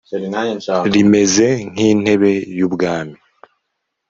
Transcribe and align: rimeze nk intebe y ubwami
rimeze 0.93 1.47
nk 1.71 1.79
intebe 1.89 2.31
y 2.57 2.61
ubwami 2.67 3.17